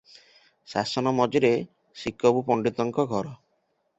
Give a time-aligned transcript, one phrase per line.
[0.71, 1.51] ଶାସନ ମଝିରେ
[2.05, 3.37] ଶିକବୁ ପଣ୍ତିତଙ୍କ ଘର।